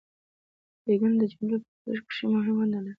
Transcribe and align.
قیدونه 0.83 1.15
د 1.21 1.23
جملې 1.31 1.57
په 1.61 1.69
جوړښت 1.81 2.03
کښي 2.09 2.25
مهمه 2.33 2.53
ونډه 2.59 2.79
لري. 2.83 2.89